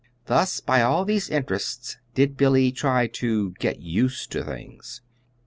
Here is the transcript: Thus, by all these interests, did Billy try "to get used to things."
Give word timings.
Thus, 0.25 0.61
by 0.61 0.81
all 0.81 1.05
these 1.05 1.29
interests, 1.29 1.97
did 2.15 2.35
Billy 2.35 2.71
try 2.71 3.05
"to 3.05 3.51
get 3.59 3.81
used 3.83 4.31
to 4.31 4.43
things." 4.43 5.01